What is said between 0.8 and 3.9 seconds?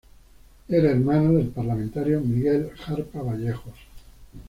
hermano del parlamentario Miguel Jarpa Vallejos.